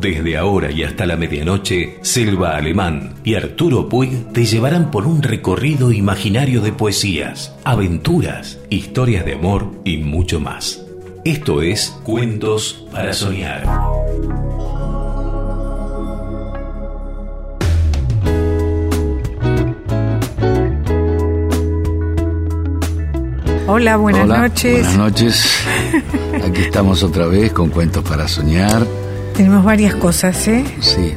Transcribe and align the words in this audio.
Desde 0.00 0.36
ahora 0.36 0.70
y 0.72 0.82
hasta 0.82 1.06
la 1.06 1.16
medianoche, 1.16 1.98
Selva 2.02 2.56
Alemán 2.56 3.14
y 3.24 3.34
Arturo 3.36 3.88
Puig 3.88 4.32
te 4.32 4.44
llevarán 4.44 4.90
por 4.90 5.06
un 5.06 5.22
recorrido 5.22 5.92
imaginario 5.92 6.60
de 6.60 6.72
poesías, 6.72 7.54
aventuras, 7.62 8.58
historias 8.68 9.24
de 9.24 9.34
amor 9.34 9.70
y 9.84 9.98
mucho 9.98 10.40
más. 10.40 10.84
Esto 11.24 11.62
es 11.62 11.90
Cuentos 12.02 12.84
para 12.90 13.12
Soñar. 13.12 13.62
Hola, 23.68 23.96
buenas 23.96 24.26
noches. 24.26 24.80
Buenas 24.80 24.98
noches. 24.98 25.64
Aquí 26.44 26.62
estamos 26.62 27.02
otra 27.02 27.26
vez 27.26 27.52
con 27.52 27.70
Cuentos 27.70 28.04
para 28.04 28.28
Soñar. 28.28 28.86
Tenemos 29.34 29.64
varias 29.64 29.94
cosas, 29.94 30.46
¿eh? 30.48 30.64
Sí. 30.80 31.14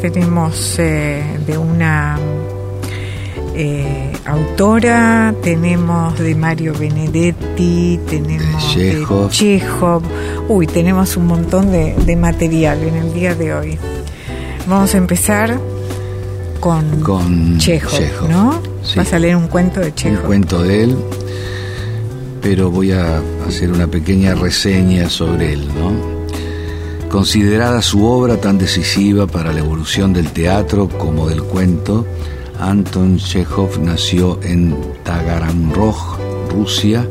Tenemos 0.00 0.78
eh, 0.78 1.22
de 1.46 1.58
una 1.58 2.18
eh, 3.54 4.12
autora, 4.24 5.34
tenemos 5.42 6.18
de 6.18 6.34
Mario 6.34 6.72
Benedetti, 6.78 7.98
tenemos 8.08 8.76
de 8.76 9.30
Chekhov. 9.30 10.02
Uy, 10.48 10.66
tenemos 10.66 11.16
un 11.16 11.26
montón 11.26 11.72
de, 11.72 12.16
material 12.16 12.82
en 12.84 12.94
el 12.94 13.12
día 13.12 13.34
de 13.34 13.54
hoy. 13.54 13.78
Vamos 14.68 14.94
a 14.94 14.98
empezar 14.98 15.58
con, 16.60 17.00
con 17.00 17.58
Chekhov, 17.58 18.28
¿no? 18.30 18.60
Vas 18.94 19.12
a 19.12 19.18
leer 19.18 19.36
un 19.36 19.48
cuento 19.48 19.80
de 19.80 19.94
Chekhov. 19.94 20.20
Un 20.20 20.26
cuento 20.26 20.62
de 20.62 20.84
él, 20.84 20.96
pero 22.40 22.70
voy 22.70 22.92
a 22.92 23.20
hacer 23.46 23.70
una 23.70 23.86
pequeña 23.86 24.34
reseña 24.34 25.08
sobre 25.08 25.52
él. 25.52 25.68
Considerada 27.10 27.80
su 27.80 28.04
obra 28.04 28.36
tan 28.36 28.58
decisiva 28.58 29.26
para 29.26 29.52
la 29.52 29.60
evolución 29.60 30.12
del 30.12 30.30
teatro 30.30 30.88
como 30.88 31.26
del 31.26 31.42
cuento, 31.42 32.06
Anton 32.60 33.16
Chekhov 33.18 33.80
nació 33.80 34.38
en 34.42 34.76
Taganrog, 35.04 35.96
Rusia, 36.50 37.08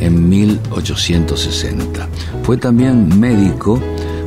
en 0.00 0.28
1860. 0.28 2.08
Fue 2.42 2.56
también 2.56 3.18
médico, 3.18 3.80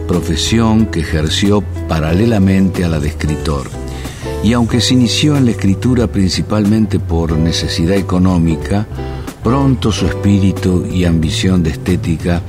profesión 0.08 0.88
que 0.88 1.02
ejerció 1.02 1.62
paralelamente 1.88 2.84
a 2.84 2.90
la 2.90 3.00
de 3.00 3.10
escritor. 3.10 3.70
Y 4.44 4.54
aunque 4.54 4.82
se 4.82 4.96
inició 4.96 5.38
en 5.38 5.46
la 5.46 5.52
escritura 5.52 6.08
principalmente 6.08 7.00
por 7.00 7.34
necesidad 7.34 7.96
económica, 7.96 8.88
Pronto 9.44 9.92
su 9.92 10.06
espíritu 10.06 10.86
y 10.86 11.06
ambición 11.06 11.64
de 11.64 11.72
estética 11.72 12.42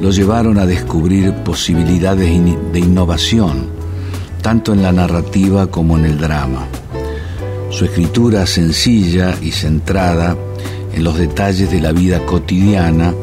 lo 0.00 0.10
llevaron 0.10 0.58
a 0.58 0.66
descubrir 0.66 1.32
posibilidades 1.36 2.28
de 2.72 2.78
innovación, 2.78 3.66
tanto 4.42 4.74
en 4.74 4.82
la 4.82 4.92
narrativa 4.92 5.68
como 5.68 5.96
en 5.96 6.04
el 6.04 6.18
drama. 6.18 6.66
Su 7.70 7.86
escritura 7.86 8.46
sencilla 8.46 9.34
y 9.40 9.52
centrada 9.52 10.36
en 10.92 11.02
los 11.02 11.16
detalles 11.16 11.70
de 11.70 11.80
la 11.80 11.92
vida 11.92 12.24
cotidiana 12.26 13.14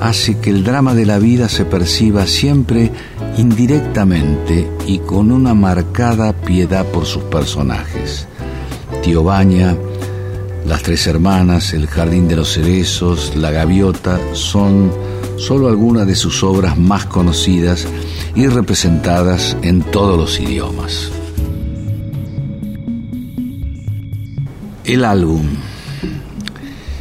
hace 0.00 0.38
que 0.38 0.50
el 0.50 0.62
drama 0.62 0.94
de 0.94 1.06
la 1.06 1.18
vida 1.18 1.48
se 1.48 1.64
perciba 1.64 2.26
siempre 2.26 2.90
indirectamente 3.38 4.68
y 4.86 4.98
con 4.98 5.32
una 5.32 5.54
marcada 5.54 6.34
piedad 6.34 6.84
por 6.86 7.06
sus 7.06 7.22
personajes. 7.24 8.28
Tío 9.02 9.24
Baña, 9.24 9.74
las 10.66 10.82
tres 10.82 11.06
hermanas, 11.06 11.72
El 11.72 11.86
jardín 11.86 12.28
de 12.28 12.36
los 12.36 12.52
cerezos, 12.54 13.36
La 13.36 13.50
gaviota 13.50 14.18
son 14.34 14.92
solo 15.38 15.68
algunas 15.68 16.06
de 16.06 16.16
sus 16.16 16.42
obras 16.42 16.76
más 16.78 17.06
conocidas 17.06 17.86
y 18.34 18.46
representadas 18.48 19.56
en 19.62 19.82
todos 19.82 20.18
los 20.18 20.40
idiomas. 20.40 21.10
El 24.84 25.04
álbum. 25.04 25.42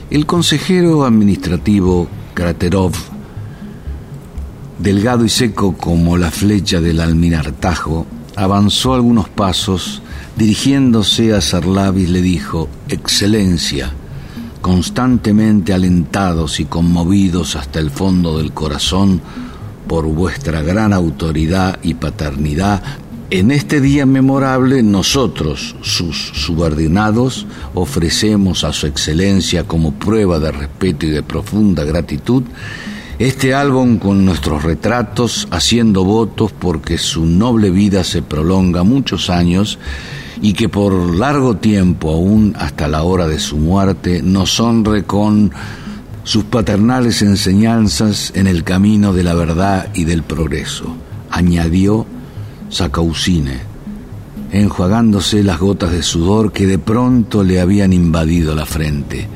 El 0.10 0.26
consejero 0.26 1.06
administrativo 1.06 2.08
Kraterov, 2.34 2.94
delgado 4.80 5.26
y 5.26 5.30
seco 5.30 5.76
como 5.76 6.18
la 6.18 6.32
flecha 6.32 6.82
del 6.82 7.00
almirartajo, 7.00 8.06
avanzó 8.36 8.94
algunos 8.94 9.30
pasos 9.30 10.02
Dirigiéndose 10.36 11.34
a 11.34 11.40
Sarlavis 11.40 12.10
le 12.10 12.22
dijo, 12.22 12.68
Excelencia, 12.90 13.94
constantemente 14.60 15.72
alentados 15.72 16.60
y 16.60 16.66
conmovidos 16.66 17.56
hasta 17.56 17.80
el 17.80 17.90
fondo 17.90 18.38
del 18.38 18.52
corazón 18.52 19.22
por 19.88 20.06
vuestra 20.08 20.62
gran 20.62 20.92
autoridad 20.92 21.80
y 21.84 21.94
paternidad, 21.94 22.84
en 23.30 23.50
este 23.50 23.80
día 23.80 24.06
memorable 24.06 24.84
nosotros, 24.84 25.78
sus 25.82 26.32
subordinados, 26.34 27.48
ofrecemos 27.74 28.66
a 28.66 28.74
su 28.74 28.88
excelencia 28.88 29.64
como 29.64 29.94
prueba 29.94 30.40
de 30.40 30.52
respeto 30.52 31.06
y 31.06 31.12
de 31.12 31.24
profunda 31.24 31.86
gratitud 31.86 32.44
este 33.18 33.54
álbum 33.54 33.98
con 33.98 34.26
nuestros 34.26 34.64
retratos, 34.64 35.48
haciendo 35.50 36.04
votos 36.04 36.52
porque 36.52 36.98
su 36.98 37.26
noble 37.26 37.70
vida 37.70 38.04
se 38.04 38.22
prolonga 38.22 38.84
muchos 38.84 39.30
años 39.30 39.80
y 40.42 40.54
que 40.54 40.70
por 40.70 41.16
largo 41.16 41.58
tiempo, 41.58 42.12
aún 42.12 42.56
hasta 42.58 42.88
la 42.88 43.04
hora 43.04 43.28
de 43.28 43.40
su 43.40 43.58
muerte, 43.58 44.22
nos 44.22 44.60
honre 44.60 45.04
con 45.04 45.52
sus 46.24 46.44
paternales 46.46 47.22
enseñanzas 47.22 48.32
en 48.36 48.48
el 48.48 48.64
camino 48.64 49.14
de 49.14 49.24
la 49.24 49.34
verdad 49.36 49.90
y 49.94 50.06
del 50.06 50.24
progreso, 50.24 50.96
añadió 51.30 52.06
Sacausine, 52.70 53.60
enjuagándose 54.52 55.44
las 55.44 55.60
gotas 55.60 55.92
de 55.92 56.02
sudor 56.02 56.52
que 56.52 56.66
de 56.66 56.80
pronto 56.80 57.44
le 57.44 57.62
habían 57.62 57.94
invadido 57.94 58.56
la 58.56 58.66
frente. 58.66 59.28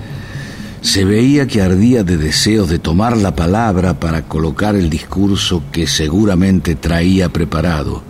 Se 0.82 1.04
veía 1.04 1.46
que 1.46 1.62
ardía 1.62 2.04
de 2.04 2.18
deseos 2.18 2.70
de 2.70 2.80
tomar 2.80 3.18
la 3.18 3.36
palabra 3.36 4.00
para 4.00 4.24
colocar 4.24 4.76
el 4.76 4.90
discurso 4.90 5.62
que 5.72 5.88
seguramente 5.88 6.76
traía 6.76 7.30
preparado 7.30 8.02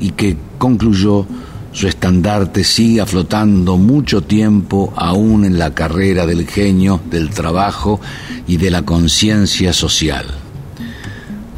y 0.00 0.10
que 0.10 0.36
concluyó 0.58 1.26
su 1.74 1.88
estandarte 1.88 2.62
sigue 2.62 3.04
flotando 3.04 3.76
mucho 3.76 4.22
tiempo 4.22 4.92
aún 4.96 5.44
en 5.44 5.58
la 5.58 5.74
carrera 5.74 6.24
del 6.24 6.46
genio, 6.46 7.00
del 7.10 7.30
trabajo 7.30 8.00
y 8.46 8.58
de 8.58 8.70
la 8.70 8.82
conciencia 8.82 9.72
social. 9.72 10.24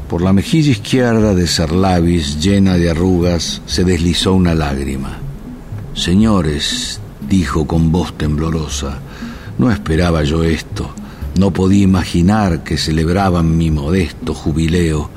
Por 0.08 0.22
la 0.22 0.32
mejilla 0.32 0.70
izquierda 0.70 1.34
de 1.34 1.46
Sarlavis, 1.46 2.40
llena 2.40 2.78
de 2.78 2.90
arrugas, 2.90 3.60
se 3.66 3.84
deslizó 3.84 4.32
una 4.32 4.54
lágrima. 4.54 5.18
Señores, 5.92 6.98
dijo 7.28 7.66
con 7.66 7.92
voz 7.92 8.16
temblorosa, 8.16 8.98
no 9.58 9.70
esperaba 9.70 10.24
yo 10.24 10.44
esto, 10.44 10.94
no 11.38 11.50
podía 11.50 11.82
imaginar 11.84 12.64
que 12.64 12.78
celebraban 12.78 13.58
mi 13.58 13.70
modesto 13.70 14.32
jubileo 14.32 15.10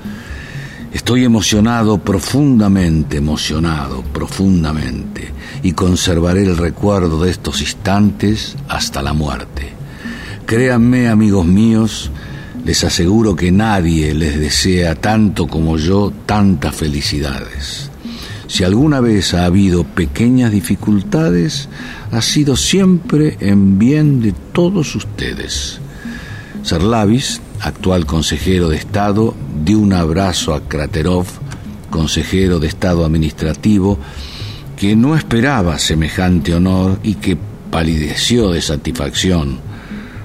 Estoy 0.93 1.23
emocionado, 1.23 1.99
profundamente 1.99 3.17
emocionado, 3.17 4.01
profundamente, 4.01 5.31
y 5.61 5.73
conservaré 5.73 6.43
el 6.43 6.57
recuerdo 6.57 7.21
de 7.21 7.29
estos 7.29 7.61
instantes 7.61 8.55
hasta 8.67 9.01
la 9.03 9.13
muerte. 9.13 9.69
Créanme, 10.47 11.07
amigos 11.07 11.45
míos, 11.45 12.09
les 12.65 12.83
aseguro 12.83 13.35
que 13.35 13.51
nadie 13.51 14.15
les 14.15 14.39
desea 14.39 14.95
tanto 14.95 15.47
como 15.47 15.77
yo 15.77 16.11
tantas 16.25 16.75
felicidades. 16.75 17.91
Si 18.47 18.63
alguna 18.63 18.99
vez 18.99 19.35
ha 19.35 19.45
habido 19.45 19.83
pequeñas 19.83 20.51
dificultades, 20.51 21.69
ha 22.11 22.21
sido 22.23 22.55
siempre 22.55 23.37
en 23.41 23.77
bien 23.77 24.21
de 24.23 24.33
todos 24.53 24.95
ustedes. 24.95 25.79
Serlavis, 26.63 27.41
actual 27.61 28.05
consejero 28.05 28.69
de 28.69 28.77
Estado, 28.77 29.33
dio 29.63 29.79
un 29.79 29.93
abrazo 29.93 30.53
a 30.53 30.61
Kraterov, 30.61 31.25
consejero 31.89 32.59
de 32.59 32.67
Estado 32.67 33.05
Administrativo, 33.05 33.97
que 34.77 34.95
no 34.95 35.15
esperaba 35.15 35.77
semejante 35.77 36.53
honor 36.53 36.99
y 37.03 37.15
que 37.15 37.37
palideció 37.69 38.49
de 38.51 38.61
satisfacción. 38.61 39.59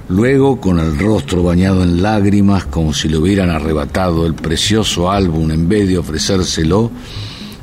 Luego, 0.08 0.60
con 0.60 0.78
el 0.78 0.98
rostro 0.98 1.42
bañado 1.42 1.82
en 1.82 2.02
lágrimas, 2.02 2.66
como 2.66 2.92
si 2.92 3.08
le 3.08 3.16
hubieran 3.16 3.50
arrebatado 3.50 4.26
el 4.26 4.34
precioso 4.34 5.10
álbum 5.10 5.50
en 5.50 5.68
vez 5.68 5.88
de 5.88 5.98
ofrecérselo, 5.98 6.90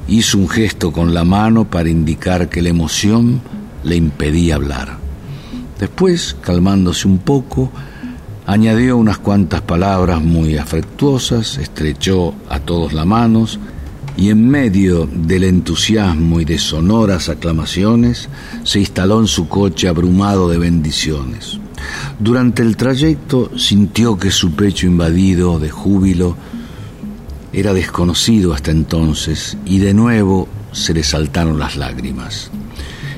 hizo 0.08 0.38
un 0.38 0.50
gesto 0.50 0.92
con 0.92 1.14
la 1.14 1.24
mano 1.24 1.70
para 1.70 1.90
indicar 1.90 2.50
que 2.50 2.62
la 2.62 2.70
emoción 2.70 3.42
le 3.84 3.96
impedía 3.96 4.56
hablar. 4.56 4.98
Después, 5.80 6.36
calmándose 6.42 7.08
un 7.08 7.20
poco, 7.20 7.72
Añadió 8.52 8.98
unas 8.98 9.18
cuantas 9.18 9.62
palabras 9.62 10.22
muy 10.22 10.58
afectuosas, 10.58 11.58
estrechó 11.58 12.36
a 12.50 12.60
todos 12.60 12.92
la 12.92 13.06
manos 13.06 13.62
y 14.18 14.30
en 14.30 14.46
medio 14.46 15.08
del 15.10 15.46
entusiasmo 15.46 16.42
y 16.42 16.44
de 16.44 16.58
sonoras 16.58 17.30
aclamaciones 17.30 18.28
se 18.66 18.80
instaló 18.80 19.22
en 19.22 19.28
su 19.28 19.48
coche 19.48 19.88
abrumado 19.88 20.50
de 20.50 20.58
bendiciones. 20.58 21.62
Durante 22.20 22.62
el 22.62 22.76
trayecto 22.76 23.58
sintió 23.58 24.18
que 24.18 24.32
su 24.32 24.52
pecho 24.52 24.86
invadido 24.86 25.58
de 25.58 25.70
júbilo 25.70 26.36
Era 27.54 27.74
desconocido 27.74 28.54
hasta 28.54 28.72
entonces 28.72 29.58
y 29.66 29.78
de 29.78 29.94
nuevo 29.94 30.50
se 30.74 30.94
le 30.94 31.04
saltaron 31.04 31.58
las 31.58 31.78
lágrimas. 31.78 32.52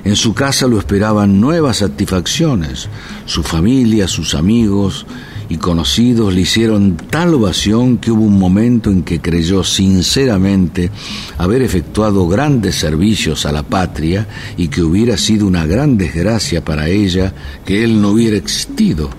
En 0.05 0.15
su 0.17 0.33
casa 0.33 0.67
lo 0.67 0.79
esperaban 0.79 1.39
nuevas 1.39 1.77
satisfacciones. 1.77 2.89
Su 3.25 3.41
familia, 3.41 4.07
sus 4.07 4.35
amigos 4.35 5.05
y 5.47 5.57
conocidos 5.57 6.33
le 6.33 6.41
hicieron 6.41 6.97
tal 6.97 7.33
ovación 7.35 7.97
que 7.97 8.11
hubo 8.11 8.23
un 8.23 8.37
momento 8.37 8.89
en 8.89 9.03
que 9.03 9.21
creyó 9.21 9.63
sinceramente 9.63 10.91
haber 11.37 11.61
efectuado 11.61 12.27
grandes 12.27 12.75
servicios 12.75 13.45
a 13.45 13.51
la 13.51 13.63
patria 13.63 14.27
y 14.57 14.67
que 14.67 14.81
hubiera 14.81 15.17
sido 15.17 15.47
una 15.47 15.65
gran 15.65 15.97
desgracia 15.97 16.63
para 16.63 16.89
ella 16.89 17.33
que 17.65 17.83
él 17.83 18.01
no 18.01 18.09
hubiera 18.09 18.35
existido. 18.35 19.09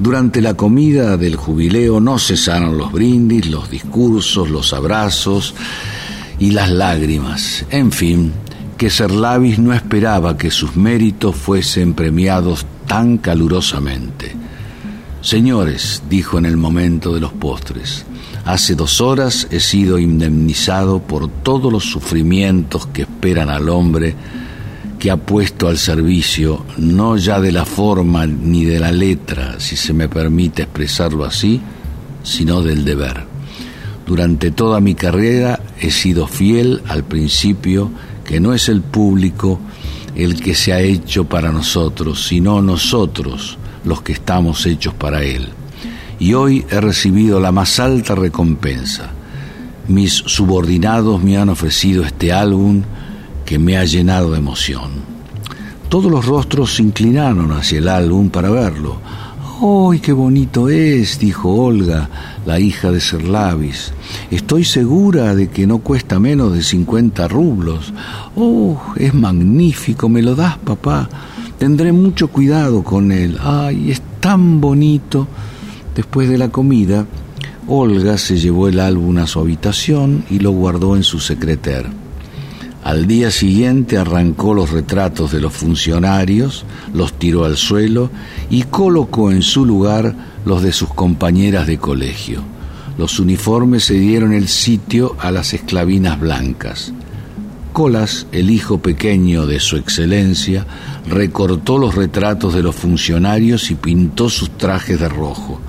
Durante 0.00 0.40
la 0.40 0.54
comida 0.54 1.16
del 1.16 1.36
jubileo 1.36 2.00
no 2.00 2.18
cesaron 2.18 2.76
los 2.76 2.92
brindis, 2.92 3.46
los 3.46 3.70
discursos, 3.70 4.48
los 4.48 4.72
abrazos 4.72 5.54
y 6.38 6.52
las 6.52 6.70
lágrimas. 6.70 7.64
En 7.70 7.90
fin, 7.90 8.32
que 8.78 8.90
Serlavis 8.90 9.58
no 9.58 9.74
esperaba 9.74 10.38
que 10.38 10.52
sus 10.52 10.76
méritos 10.76 11.34
fuesen 11.34 11.94
premiados 11.94 12.64
tan 12.86 13.18
calurosamente. 13.18 14.34
Señores, 15.20 16.04
dijo 16.08 16.38
en 16.38 16.46
el 16.46 16.56
momento 16.56 17.12
de 17.12 17.20
los 17.20 17.32
postres, 17.32 18.06
hace 18.44 18.76
dos 18.76 19.00
horas 19.00 19.48
he 19.50 19.58
sido 19.58 19.98
indemnizado 19.98 21.00
por 21.00 21.28
todos 21.28 21.72
los 21.72 21.84
sufrimientos 21.84 22.86
que 22.86 23.02
esperan 23.02 23.50
al 23.50 23.68
hombre 23.68 24.14
que 25.00 25.10
ha 25.10 25.16
puesto 25.16 25.68
al 25.68 25.78
servicio 25.78 26.64
no 26.76 27.16
ya 27.16 27.40
de 27.40 27.52
la 27.52 27.64
forma 27.64 28.26
ni 28.26 28.64
de 28.64 28.78
la 28.78 28.92
letra, 28.92 29.58
si 29.58 29.76
se 29.76 29.92
me 29.92 30.08
permite 30.08 30.62
expresarlo 30.62 31.24
así, 31.24 31.60
sino 32.22 32.62
del 32.62 32.84
deber. 32.84 33.26
Durante 34.06 34.50
toda 34.52 34.80
mi 34.80 34.94
carrera 34.94 35.60
he 35.80 35.90
sido 35.90 36.26
fiel 36.26 36.80
al 36.88 37.04
principio 37.04 37.90
que 38.28 38.40
no 38.40 38.52
es 38.52 38.68
el 38.68 38.82
público 38.82 39.58
el 40.14 40.38
que 40.38 40.54
se 40.54 40.74
ha 40.74 40.80
hecho 40.80 41.24
para 41.24 41.50
nosotros, 41.50 42.26
sino 42.26 42.60
nosotros 42.60 43.56
los 43.84 44.02
que 44.02 44.12
estamos 44.12 44.66
hechos 44.66 44.92
para 44.92 45.22
él. 45.22 45.48
Y 46.18 46.34
hoy 46.34 46.66
he 46.68 46.78
recibido 46.78 47.40
la 47.40 47.52
más 47.52 47.80
alta 47.80 48.14
recompensa. 48.14 49.12
Mis 49.88 50.12
subordinados 50.12 51.22
me 51.22 51.38
han 51.38 51.48
ofrecido 51.48 52.04
este 52.04 52.30
álbum 52.30 52.82
que 53.46 53.58
me 53.58 53.78
ha 53.78 53.84
llenado 53.84 54.32
de 54.32 54.38
emoción. 54.40 54.90
Todos 55.88 56.12
los 56.12 56.26
rostros 56.26 56.74
se 56.74 56.82
inclinaron 56.82 57.50
hacia 57.52 57.78
el 57.78 57.88
álbum 57.88 58.28
para 58.28 58.50
verlo. 58.50 59.00
¡Ay, 59.60 59.98
qué 59.98 60.12
bonito 60.12 60.68
es! 60.68 61.18
dijo 61.18 61.52
Olga, 61.52 62.08
la 62.46 62.60
hija 62.60 62.92
de 62.92 63.00
Serlavis. 63.00 63.92
Estoy 64.30 64.62
segura 64.62 65.34
de 65.34 65.48
que 65.48 65.66
no 65.66 65.78
cuesta 65.78 66.20
menos 66.20 66.52
de 66.54 66.62
50 66.62 67.26
rublos. 67.26 67.92
¡Oh, 68.36 68.80
es 68.94 69.12
magnífico! 69.14 70.08
¿Me 70.08 70.22
lo 70.22 70.36
das, 70.36 70.58
papá? 70.58 71.08
Tendré 71.58 71.90
mucho 71.90 72.28
cuidado 72.28 72.84
con 72.84 73.10
él. 73.10 73.36
¡Ay, 73.42 73.90
es 73.90 74.00
tan 74.20 74.60
bonito! 74.60 75.26
Después 75.92 76.28
de 76.28 76.38
la 76.38 76.50
comida, 76.50 77.04
Olga 77.66 78.16
se 78.16 78.38
llevó 78.38 78.68
el 78.68 78.78
álbum 78.78 79.18
a 79.18 79.26
su 79.26 79.40
habitación 79.40 80.24
y 80.30 80.38
lo 80.38 80.52
guardó 80.52 80.94
en 80.94 81.02
su 81.02 81.18
secreter. 81.18 81.86
Al 82.84 83.06
día 83.06 83.30
siguiente 83.30 83.98
arrancó 83.98 84.54
los 84.54 84.70
retratos 84.70 85.32
de 85.32 85.40
los 85.40 85.52
funcionarios, 85.52 86.64
los 86.94 87.12
tiró 87.18 87.44
al 87.44 87.56
suelo 87.56 88.10
y 88.50 88.62
colocó 88.62 89.30
en 89.30 89.42
su 89.42 89.66
lugar 89.66 90.14
los 90.44 90.62
de 90.62 90.72
sus 90.72 90.88
compañeras 90.94 91.66
de 91.66 91.78
colegio. 91.78 92.42
Los 92.96 93.20
uniformes 93.20 93.84
se 93.84 93.94
dieron 93.94 94.32
el 94.32 94.48
sitio 94.48 95.16
a 95.20 95.30
las 95.30 95.54
esclavinas 95.54 96.18
blancas. 96.18 96.92
Colas, 97.72 98.26
el 98.32 98.50
hijo 98.50 98.78
pequeño 98.78 99.46
de 99.46 99.60
su 99.60 99.76
excelencia, 99.76 100.66
recortó 101.06 101.78
los 101.78 101.94
retratos 101.94 102.54
de 102.54 102.62
los 102.62 102.74
funcionarios 102.74 103.70
y 103.70 103.76
pintó 103.76 104.28
sus 104.28 104.50
trajes 104.56 104.98
de 104.98 105.08
rojo. 105.08 105.60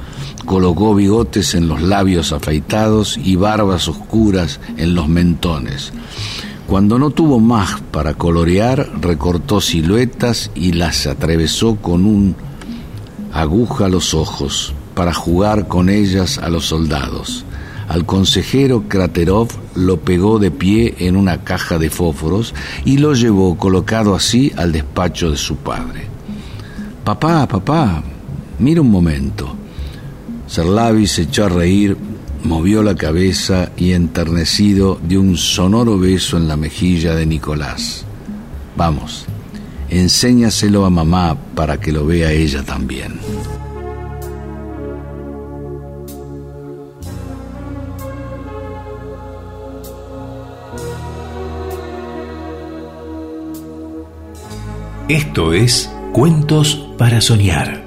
Colocó 0.45 0.95
bigotes 0.95 1.53
en 1.53 1.67
los 1.67 1.81
labios 1.81 2.31
afeitados 2.31 3.19
y 3.23 3.35
barbas 3.35 3.87
oscuras 3.87 4.59
en 4.77 4.95
los 4.95 5.07
mentones. 5.07 5.93
Cuando 6.69 6.99
no 6.99 7.09
tuvo 7.09 7.39
más 7.39 7.81
para 7.91 8.13
colorear, 8.13 8.91
recortó 9.01 9.59
siluetas 9.59 10.51
y 10.53 10.73
las 10.73 11.07
atravesó 11.07 11.77
con 11.77 12.05
un 12.05 12.35
aguja 13.33 13.85
a 13.85 13.89
los 13.89 14.13
ojos 14.13 14.75
para 14.93 15.11
jugar 15.11 15.67
con 15.67 15.89
ellas 15.89 16.37
a 16.37 16.47
los 16.47 16.67
soldados. 16.67 17.43
Al 17.87 18.05
consejero 18.05 18.83
Kraterov 18.87 19.47
lo 19.73 20.01
pegó 20.01 20.37
de 20.37 20.51
pie 20.51 20.93
en 20.99 21.15
una 21.15 21.43
caja 21.43 21.79
de 21.79 21.89
fósforos 21.89 22.53
y 22.85 22.99
lo 22.99 23.15
llevó 23.15 23.57
colocado 23.57 24.13
así 24.13 24.53
al 24.55 24.71
despacho 24.71 25.31
de 25.31 25.37
su 25.37 25.55
padre. 25.55 26.03
Papá, 27.03 27.47
papá, 27.47 28.03
mira 28.59 28.81
un 28.81 28.91
momento. 28.91 29.55
Serlavi 30.45 31.07
se 31.07 31.23
echó 31.23 31.45
a 31.45 31.49
reír 31.49 31.97
movió 32.43 32.83
la 32.83 32.95
cabeza 32.95 33.71
y 33.77 33.93
enternecido 33.93 34.99
dio 35.03 35.21
un 35.21 35.37
sonoro 35.37 35.97
beso 35.97 36.37
en 36.37 36.47
la 36.47 36.55
mejilla 36.55 37.15
de 37.15 37.25
Nicolás. 37.25 38.05
Vamos, 38.75 39.25
enséñaselo 39.89 40.85
a 40.85 40.89
mamá 40.89 41.37
para 41.55 41.79
que 41.79 41.91
lo 41.91 42.05
vea 42.05 42.31
ella 42.31 42.63
también. 42.63 43.19
Esto 55.07 55.53
es 55.53 55.89
Cuentos 56.13 56.87
para 56.97 57.19
Soñar 57.19 57.78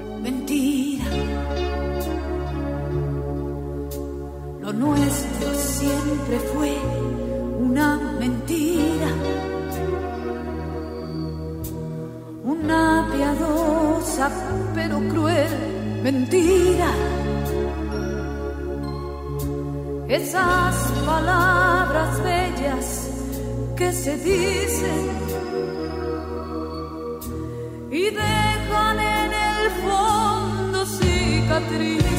esas 20.07 20.75
palabras 21.05 22.21
bellas 22.23 23.09
que 23.75 23.91
se 23.93 24.17
dicen 24.17 25.09
y 27.89 28.03
dejan 28.09 28.99
en 28.99 29.31
el 29.33 29.71
fondo 29.83 30.85
cicatrices. 30.85 32.13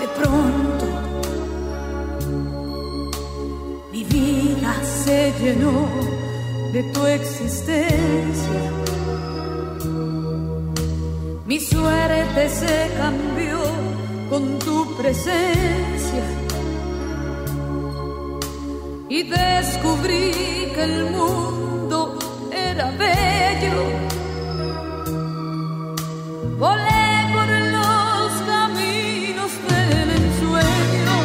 De 0.00 0.08
pronto 0.18 0.86
mi 3.90 4.04
vida 4.04 4.74
se 4.84 5.32
llenó 5.40 5.88
de 6.72 6.82
tu 6.84 7.06
existencia. 7.06 8.81
Mi 11.52 11.60
suerte 11.60 12.48
se 12.48 12.90
cambió 12.96 13.60
con 14.30 14.58
tu 14.58 14.96
presencia 14.96 16.24
y 19.10 19.22
descubrí 19.24 20.32
que 20.74 20.82
el 20.82 21.10
mundo 21.10 22.18
era 22.50 22.90
bello. 22.92 23.84
Volé 26.58 27.12
por 27.34 27.48
los 27.76 28.30
caminos 28.52 29.52
del 29.72 30.08
ensueño 30.22 31.18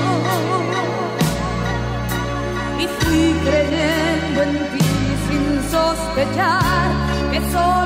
y 2.82 2.88
fui 3.00 3.34
creyendo 3.46 4.42
en 4.44 4.54
ti 4.74 4.86
sin 5.30 5.72
sospechar 5.72 6.92
que 7.32 7.40
soy. 7.54 7.77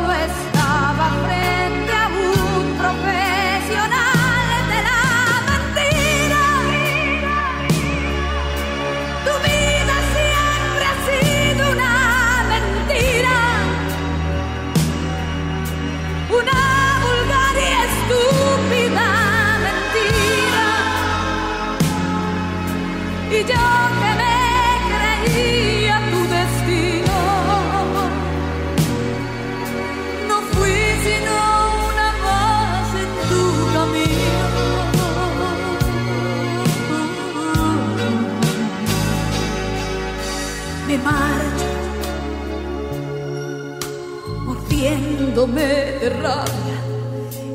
De 46.01 46.09
rabia 46.09 46.79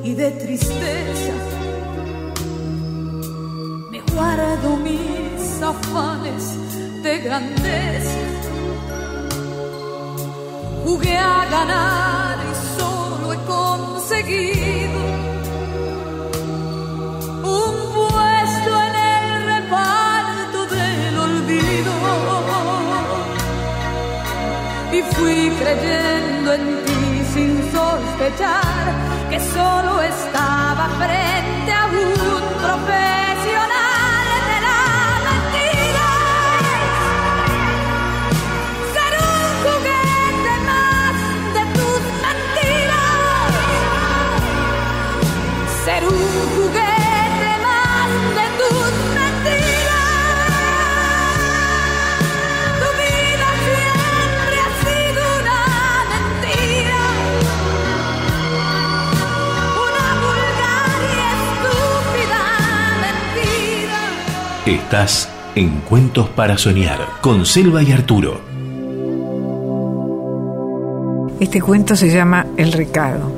y 0.04 0.14
de 0.14 0.30
tristeza. 0.30 1.34
Me 3.90 4.00
guardo 4.12 4.76
mis 4.76 5.62
afanes 5.62 6.44
de 7.02 7.18
grandeza. 7.18 8.24
Jugué 10.84 11.18
a 11.18 11.44
ganar 11.50 12.38
y 12.50 12.78
solo 12.78 13.32
he 13.32 13.38
conseguido 13.56 15.00
un 17.42 17.74
puesto 17.96 18.70
en 18.88 18.94
el 19.12 19.26
reparto 19.54 20.58
del 20.76 21.18
olvido. 21.18 21.92
Y 24.92 25.02
fui 25.14 25.50
creyendo 25.58 26.52
en 26.54 26.85
que 28.18 29.38
solo 29.40 30.00
estaba 30.00 30.88
frente 30.98 31.72
a 31.72 31.84
un 31.84 32.14
profesional 32.62 33.25
Estás 64.66 65.28
en 65.54 65.78
Cuentos 65.82 66.28
para 66.30 66.58
Soñar 66.58 66.98
con 67.20 67.46
Selva 67.46 67.84
y 67.84 67.92
Arturo. 67.92 68.40
Este 71.38 71.60
cuento 71.60 71.94
se 71.94 72.10
llama 72.10 72.46
El 72.56 72.72
recado, 72.72 73.30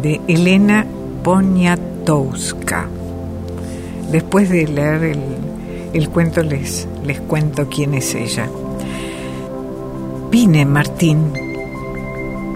de 0.00 0.22
Elena 0.26 0.86
Poniatowska. 1.22 2.86
Después 4.10 4.48
de 4.48 4.68
leer 4.68 5.04
el, 5.04 5.20
el 5.92 6.08
cuento 6.08 6.42
les, 6.42 6.88
les 7.04 7.20
cuento 7.20 7.68
quién 7.68 7.92
es 7.92 8.14
ella. 8.14 8.48
Vine, 10.30 10.64
Martín, 10.64 11.34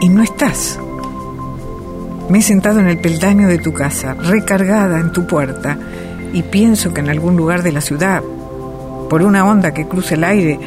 y 0.01 0.09
no 0.09 0.23
estás. 0.23 0.81
Me 2.31 2.39
he 2.39 2.43
sentado 2.43 2.81
en 2.81 2.89
el 2.89 2.99
peldaño 2.99 3.49
de 3.49 3.59
tu 3.59 3.75
casa, 3.75 4.15
recargada 4.15 4.99
en 4.99 5.13
tu 5.13 5.27
puerta, 5.27 5.77
y 6.35 6.43
pienso 6.43 6.93
que 6.93 7.01
en 7.01 7.09
algún 7.09 7.37
lugar 7.37 7.63
de 7.63 7.71
la 7.71 7.81
ciudad, 7.81 8.21
por 9.09 9.23
una 9.23 9.47
onda 9.47 9.73
que 9.73 9.87
cruza 9.87 10.17
el 10.17 10.25
aire, 10.25 10.59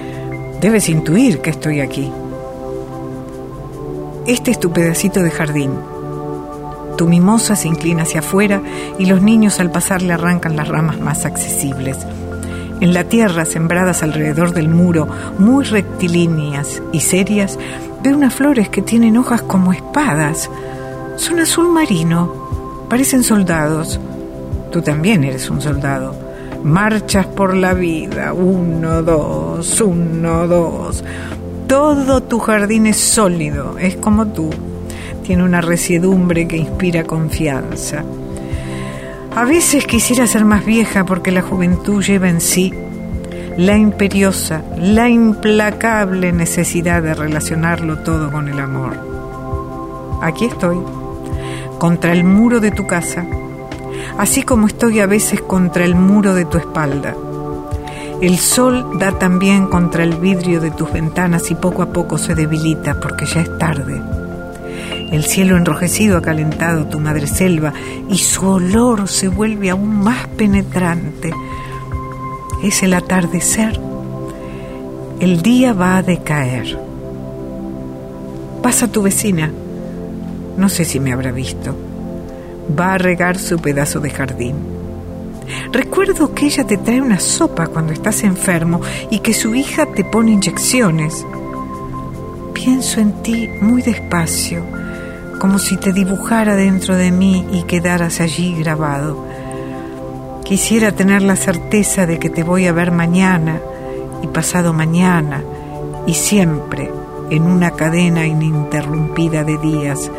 debes 0.61 0.87
intuir 0.87 1.41
que 1.41 1.49
estoy 1.49 1.81
aquí. 1.81 2.09
Este 4.25 4.51
es 4.51 4.59
tu 4.59 4.71
pedacito 4.71 5.21
de 5.21 5.29
jardín. 5.29 5.71
Tu 6.97 7.05
mimosa 7.05 7.57
se 7.57 7.67
inclina 7.67 8.03
hacia 8.03 8.21
afuera 8.21 8.61
y 8.97 9.07
los 9.07 9.21
niños 9.21 9.59
al 9.59 9.69
pasar 9.69 10.01
le 10.01 10.13
arrancan 10.13 10.55
las 10.55 10.69
ramas 10.69 10.99
más 10.99 11.25
accesibles. 11.25 11.97
En 12.79 12.93
la 12.93 13.03
tierra, 13.03 13.43
sembradas 13.43 14.03
alrededor 14.03 14.53
del 14.53 14.69
muro, 14.69 15.07
muy 15.37 15.65
rectilíneas 15.65 16.81
y 16.93 17.01
serias, 17.01 17.59
veo 18.03 18.15
unas 18.15 18.33
flores 18.33 18.69
que 18.69 18.81
tienen 18.81 19.17
hojas 19.17 19.41
como 19.41 19.73
espadas. 19.73 20.49
Son 21.17 21.39
azul 21.39 21.67
marino, 21.69 22.85
parecen 22.89 23.23
soldados. 23.23 23.99
Tú 24.71 24.81
también 24.81 25.23
eres 25.23 25.49
un 25.49 25.61
soldado. 25.61 26.15
Marchas 26.63 27.25
por 27.25 27.55
la 27.55 27.73
vida, 27.73 28.33
uno, 28.33 29.01
dos, 29.01 29.79
uno, 29.81 30.47
dos. 30.47 31.03
Todo 31.67 32.23
tu 32.23 32.39
jardín 32.39 32.87
es 32.87 32.97
sólido, 32.97 33.77
es 33.77 33.95
como 33.95 34.27
tú. 34.27 34.49
Tiene 35.23 35.43
una 35.43 35.61
resiedumbre 35.61 36.47
que 36.47 36.57
inspira 36.57 37.03
confianza. 37.03 38.03
A 39.35 39.45
veces 39.45 39.85
quisiera 39.85 40.25
ser 40.25 40.45
más 40.45 40.65
vieja 40.65 41.05
porque 41.05 41.31
la 41.31 41.41
juventud 41.41 42.03
lleva 42.03 42.29
en 42.29 42.41
sí 42.41 42.73
la 43.57 43.75
imperiosa, 43.75 44.61
la 44.77 45.09
implacable 45.09 46.31
necesidad 46.31 47.01
de 47.01 47.15
relacionarlo 47.15 47.97
todo 47.99 48.31
con 48.31 48.47
el 48.47 48.59
amor. 48.59 48.99
Aquí 50.21 50.45
estoy, 50.45 50.77
contra 51.79 52.13
el 52.13 52.23
muro 52.23 52.59
de 52.59 52.69
tu 52.69 52.85
casa, 52.85 53.25
así 54.17 54.43
como 54.43 54.67
estoy 54.67 54.99
a 54.99 55.05
veces 55.05 55.41
contra 55.41 55.85
el 55.85 55.95
muro 55.95 56.33
de 56.33 56.45
tu 56.45 56.57
espalda. 56.57 57.15
El 58.21 58.39
sol 58.39 58.97
da 58.97 59.11
también 59.19 59.67
contra 59.67 60.03
el 60.03 60.15
vidrio 60.15 60.59
de 60.59 60.71
tus 60.71 60.91
ventanas 60.91 61.51
y 61.51 61.55
poco 61.55 61.83
a 61.83 61.93
poco 61.93 62.17
se 62.17 62.33
debilita 62.33 62.99
porque 62.99 63.27
ya 63.27 63.41
es 63.41 63.57
tarde. 63.59 64.01
El 65.11 65.23
cielo 65.23 65.55
enrojecido 65.55 66.17
ha 66.17 66.21
calentado 66.21 66.87
tu 66.87 66.99
madre 66.99 67.27
selva 67.27 67.73
y 68.09 68.17
su 68.17 68.45
olor 68.45 69.07
se 69.07 69.27
vuelve 69.27 69.69
aún 69.69 69.99
más 69.99 70.27
penetrante. 70.29 71.31
Es 72.63 72.81
el 72.81 72.93
atardecer. 72.93 73.79
El 75.19 75.41
día 75.43 75.73
va 75.73 75.97
a 75.97 76.03
decaer. 76.03 76.79
Pasa 78.63 78.91
tu 78.91 79.03
vecina. 79.03 79.51
No 80.57 80.69
sé 80.69 80.85
si 80.85 80.99
me 80.99 81.13
habrá 81.13 81.31
visto. 81.31 81.86
Va 82.67 82.93
a 82.93 82.97
regar 82.97 83.37
su 83.37 83.57
pedazo 83.59 83.99
de 83.99 84.09
jardín. 84.09 84.55
Recuerdo 85.71 86.33
que 86.33 86.47
ella 86.47 86.65
te 86.65 86.77
trae 86.77 87.01
una 87.01 87.19
sopa 87.19 87.67
cuando 87.67 87.93
estás 87.93 88.23
enfermo 88.23 88.81
y 89.09 89.19
que 89.19 89.33
su 89.33 89.55
hija 89.55 89.85
te 89.85 90.03
pone 90.03 90.31
inyecciones. 90.31 91.25
Pienso 92.53 92.99
en 92.99 93.21
ti 93.23 93.49
muy 93.61 93.81
despacio, 93.81 94.63
como 95.39 95.59
si 95.59 95.77
te 95.77 95.93
dibujara 95.93 96.55
dentro 96.55 96.95
de 96.95 97.11
mí 97.11 97.45
y 97.51 97.63
quedaras 97.63 98.19
allí 98.19 98.55
grabado. 98.55 99.25
Quisiera 100.43 100.91
tener 100.91 101.21
la 101.21 101.35
certeza 101.35 102.05
de 102.05 102.19
que 102.19 102.29
te 102.29 102.43
voy 102.43 102.67
a 102.67 102.73
ver 102.73 102.91
mañana 102.91 103.59
y 104.23 104.27
pasado 104.27 104.73
mañana 104.73 105.43
y 106.05 106.13
siempre 106.13 106.89
en 107.29 107.43
una 107.43 107.71
cadena 107.71 108.25
ininterrumpida 108.25 109.43
de 109.43 109.57
días, 109.57 110.09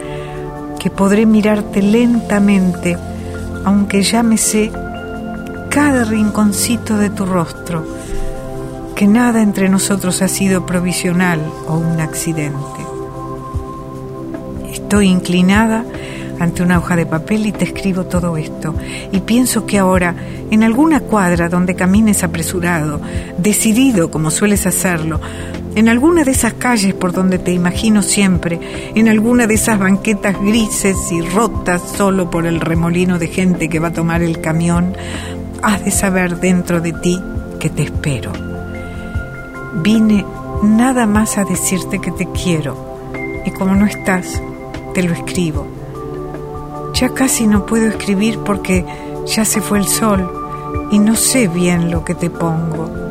que 0.78 0.90
podré 0.90 1.26
mirarte 1.26 1.82
lentamente, 1.82 2.96
aunque 3.64 4.02
ya 4.02 4.22
me 4.22 4.38
sé 4.38 4.70
cada 5.70 6.04
rinconcito 6.04 6.96
de 6.96 7.10
tu 7.10 7.26
rostro, 7.26 7.84
que 8.94 9.06
nada 9.06 9.42
entre 9.42 9.68
nosotros 9.68 10.22
ha 10.22 10.28
sido 10.28 10.66
provisional 10.66 11.40
o 11.66 11.76
un 11.76 12.00
accidente. 12.00 12.58
Estoy 14.72 15.08
inclinada 15.08 15.84
ante 16.40 16.62
una 16.62 16.78
hoja 16.78 16.96
de 16.96 17.06
papel 17.06 17.46
y 17.46 17.52
te 17.52 17.64
escribo 17.64 18.04
todo 18.04 18.36
esto. 18.36 18.74
Y 19.12 19.20
pienso 19.20 19.66
que 19.66 19.78
ahora, 19.78 20.14
en 20.50 20.62
alguna 20.62 21.00
cuadra 21.00 21.48
donde 21.48 21.74
camines 21.74 22.22
apresurado, 22.22 23.00
decidido 23.38 24.10
como 24.10 24.30
sueles 24.30 24.66
hacerlo, 24.66 25.20
en 25.78 25.88
alguna 25.88 26.24
de 26.24 26.32
esas 26.32 26.54
calles 26.54 26.92
por 26.92 27.12
donde 27.12 27.38
te 27.38 27.52
imagino 27.52 28.02
siempre, 28.02 28.58
en 28.96 29.08
alguna 29.08 29.46
de 29.46 29.54
esas 29.54 29.78
banquetas 29.78 30.36
grises 30.42 30.96
y 31.12 31.20
rotas 31.20 31.80
solo 31.96 32.32
por 32.32 32.46
el 32.46 32.60
remolino 32.60 33.20
de 33.20 33.28
gente 33.28 33.68
que 33.68 33.78
va 33.78 33.88
a 33.88 33.92
tomar 33.92 34.20
el 34.20 34.40
camión, 34.40 34.96
has 35.62 35.84
de 35.84 35.92
saber 35.92 36.40
dentro 36.40 36.80
de 36.80 36.94
ti 36.94 37.22
que 37.60 37.70
te 37.70 37.84
espero. 37.84 38.32
Vine 39.74 40.26
nada 40.64 41.06
más 41.06 41.38
a 41.38 41.44
decirte 41.44 42.00
que 42.00 42.10
te 42.10 42.26
quiero 42.32 42.98
y 43.46 43.52
como 43.52 43.76
no 43.76 43.86
estás, 43.86 44.42
te 44.94 45.04
lo 45.04 45.12
escribo. 45.12 45.64
Ya 46.94 47.10
casi 47.10 47.46
no 47.46 47.66
puedo 47.66 47.86
escribir 47.86 48.40
porque 48.40 48.84
ya 49.26 49.44
se 49.44 49.60
fue 49.60 49.78
el 49.78 49.86
sol 49.86 50.28
y 50.90 50.98
no 50.98 51.14
sé 51.14 51.46
bien 51.46 51.92
lo 51.92 52.04
que 52.04 52.16
te 52.16 52.30
pongo. 52.30 53.07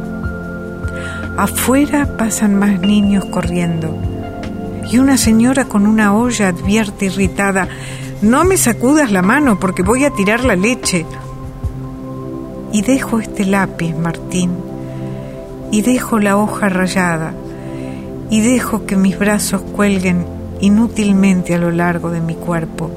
Afuera 1.37 2.17
pasan 2.17 2.55
más 2.55 2.79
niños 2.79 3.25
corriendo 3.25 3.95
y 4.91 4.99
una 4.99 5.17
señora 5.17 5.65
con 5.65 5.85
una 5.85 6.15
olla 6.15 6.47
advierte 6.47 7.05
irritada, 7.05 7.67
no 8.21 8.43
me 8.43 8.57
sacudas 8.57 9.11
la 9.11 9.21
mano 9.21 9.59
porque 9.59 9.83
voy 9.83 10.05
a 10.05 10.11
tirar 10.11 10.43
la 10.43 10.55
leche. 10.55 11.05
Y 12.71 12.81
dejo 12.81 13.19
este 13.19 13.45
lápiz, 13.45 13.95
Martín, 13.95 14.51
y 15.71 15.81
dejo 15.81 16.19
la 16.19 16.37
hoja 16.37 16.69
rayada, 16.69 17.33
y 18.29 18.41
dejo 18.41 18.85
que 18.85 18.95
mis 18.95 19.17
brazos 19.17 19.61
cuelguen 19.61 20.25
inútilmente 20.59 21.55
a 21.55 21.59
lo 21.59 21.71
largo 21.71 22.09
de 22.09 22.21
mi 22.21 22.35
cuerpo, 22.35 22.89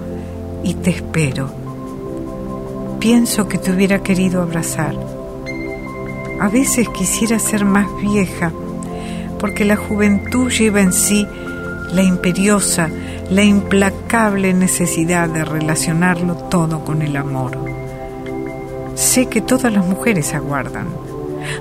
y 0.63 0.75
te 0.75 0.91
espero. 0.91 1.51
Pienso 2.99 3.49
que 3.49 3.59
te 3.59 3.73
hubiera 3.73 4.03
querido 4.03 4.43
abrazar. 4.43 5.20
A 6.41 6.49
veces 6.49 6.89
quisiera 6.89 7.39
ser 7.39 7.67
más 7.67 7.87
vieja, 8.01 8.51
porque 9.39 9.67
la 9.67 9.77
juventud 9.77 10.51
lleva 10.51 10.81
en 10.81 10.95
sí 10.95 11.27
la 11.93 12.03
imperiosa, 12.03 12.89
la 13.29 13.43
implacable 13.43 14.55
necesidad 14.55 15.29
de 15.29 15.45
relacionarlo 15.45 16.35
todo 16.35 16.83
con 16.83 17.03
el 17.03 17.17
amor. 17.17 17.59
Sé 18.95 19.27
que 19.27 19.43
todas 19.43 19.71
las 19.71 19.85
mujeres 19.85 20.33
aguardan, 20.33 20.87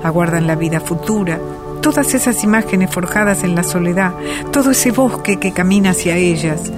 aguardan 0.01 0.47
la 0.47 0.55
vida 0.55 0.79
futura, 0.79 1.39
todas 1.81 2.13
esas 2.13 2.41
imágenes 2.45 2.89
forjadas 2.89 3.43
en 3.43 3.55
la 3.55 3.63
soledad, 3.63 4.13
todo 4.53 4.71
ese 4.71 4.91
bosque 4.91 5.39
que 5.39 5.51
camina 5.51 5.89
hacia 5.89 6.15
ellas. 6.15 6.71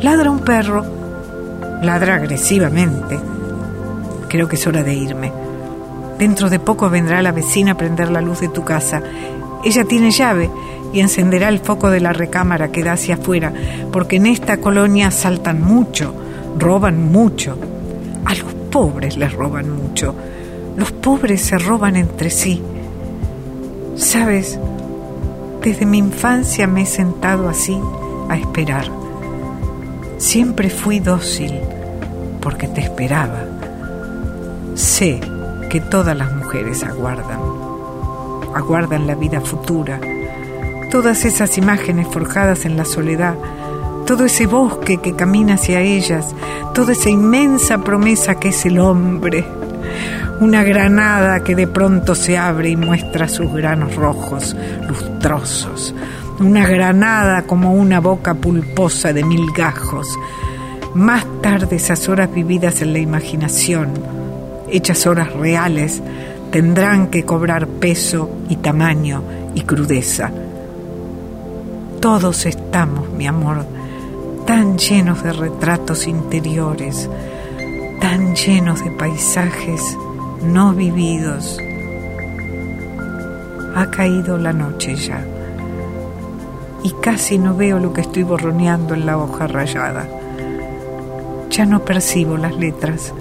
Ladra 0.00 0.30
un 0.30 0.40
perro, 0.40 0.82
ladra 1.82 2.14
agresivamente. 2.14 3.20
Creo 4.30 4.48
que 4.48 4.56
es 4.56 4.66
hora 4.66 4.82
de 4.82 4.94
irme. 4.94 5.45
Dentro 6.18 6.48
de 6.48 6.58
poco 6.58 6.88
vendrá 6.88 7.20
la 7.20 7.32
vecina 7.32 7.72
a 7.72 7.76
prender 7.76 8.10
la 8.10 8.22
luz 8.22 8.40
de 8.40 8.48
tu 8.48 8.64
casa. 8.64 9.02
Ella 9.64 9.84
tiene 9.84 10.10
llave 10.10 10.50
y 10.92 11.00
encenderá 11.00 11.48
el 11.48 11.58
foco 11.58 11.90
de 11.90 12.00
la 12.00 12.12
recámara 12.12 12.72
que 12.72 12.82
da 12.82 12.92
hacia 12.92 13.16
afuera, 13.16 13.52
porque 13.92 14.16
en 14.16 14.26
esta 14.26 14.56
colonia 14.58 15.10
saltan 15.10 15.60
mucho, 15.60 16.14
roban 16.58 17.12
mucho. 17.12 17.58
A 18.24 18.34
los 18.34 18.54
pobres 18.70 19.16
les 19.16 19.32
roban 19.32 19.70
mucho. 19.70 20.14
Los 20.76 20.92
pobres 20.92 21.42
se 21.42 21.58
roban 21.58 21.96
entre 21.96 22.30
sí. 22.30 22.62
Sabes, 23.96 24.58
desde 25.62 25.84
mi 25.84 25.98
infancia 25.98 26.66
me 26.66 26.82
he 26.82 26.86
sentado 26.86 27.48
así 27.48 27.78
a 28.28 28.36
esperar. 28.36 28.86
Siempre 30.16 30.70
fui 30.70 30.98
dócil 30.98 31.52
porque 32.40 32.68
te 32.68 32.80
esperaba. 32.80 33.44
Sé 34.74 35.20
que 35.68 35.80
todas 35.80 36.16
las 36.16 36.32
mujeres 36.32 36.82
aguardan. 36.82 37.40
Aguardan 38.54 39.06
la 39.06 39.14
vida 39.14 39.40
futura. 39.40 40.00
Todas 40.90 41.24
esas 41.24 41.58
imágenes 41.58 42.06
forjadas 42.08 42.64
en 42.64 42.76
la 42.76 42.84
soledad, 42.84 43.34
todo 44.06 44.24
ese 44.24 44.46
bosque 44.46 44.98
que 44.98 45.14
camina 45.14 45.54
hacia 45.54 45.80
ellas, 45.80 46.34
toda 46.74 46.92
esa 46.92 47.10
inmensa 47.10 47.78
promesa 47.78 48.36
que 48.36 48.48
es 48.48 48.64
el 48.66 48.78
hombre 48.78 49.44
una 50.40 50.62
granada 50.62 51.40
que 51.40 51.54
de 51.54 51.66
pronto 51.66 52.14
se 52.14 52.36
abre 52.36 52.70
y 52.70 52.76
muestra 52.76 53.28
sus 53.28 53.52
granos 53.52 53.94
rojos, 53.94 54.54
lustrosos, 54.86 55.94
una 56.38 56.66
granada 56.66 57.42
como 57.42 57.72
una 57.72 58.00
boca 58.00 58.34
pulposa 58.34 59.12
de 59.12 59.24
mil 59.24 59.50
gajos. 59.52 60.08
Más 60.94 61.24
tarde 61.42 61.76
esas 61.76 62.08
horas 62.08 62.32
vividas 62.32 62.82
en 62.82 62.92
la 62.92 62.98
imaginación, 62.98 63.94
hechas 64.70 65.06
horas 65.06 65.32
reales, 65.32 66.02
tendrán 66.50 67.08
que 67.08 67.24
cobrar 67.24 67.66
peso 67.66 68.30
y 68.48 68.56
tamaño 68.56 69.22
y 69.54 69.62
crudeza. 69.62 70.30
Todos 72.00 72.46
estamos, 72.46 73.10
mi 73.10 73.26
amor, 73.26 73.64
tan 74.46 74.78
llenos 74.78 75.22
de 75.22 75.32
retratos 75.32 76.06
interiores, 76.06 77.08
tan 78.00 78.34
llenos 78.36 78.84
de 78.84 78.90
paisajes 78.92 79.96
no 80.42 80.72
vividos. 80.72 81.58
Ha 83.74 83.90
caído 83.90 84.38
la 84.38 84.52
noche 84.52 84.94
ya 84.94 85.24
y 86.82 86.92
casi 87.02 87.38
no 87.38 87.56
veo 87.56 87.80
lo 87.80 87.92
que 87.92 88.02
estoy 88.02 88.22
borroneando 88.22 88.94
en 88.94 89.06
la 89.06 89.18
hoja 89.18 89.48
rayada. 89.48 90.06
Ya 91.50 91.66
no 91.66 91.84
percibo 91.84 92.36
las 92.36 92.56
letras. 92.56 93.12